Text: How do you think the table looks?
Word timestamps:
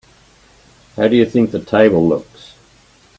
How 0.95 1.07
do 1.09 1.15
you 1.15 1.27
think 1.27 1.51
the 1.51 1.63
table 1.63 2.07
looks? 2.09 2.53